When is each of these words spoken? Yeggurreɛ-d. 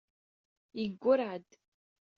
Yeggurreɛ-d. 0.79 1.49